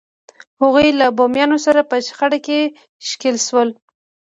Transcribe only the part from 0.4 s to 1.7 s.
هغوی له بومیانو